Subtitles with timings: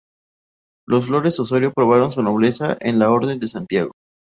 [0.87, 3.91] Los Flórez-Osorio probaron su nobleza en la Orden de Santiago.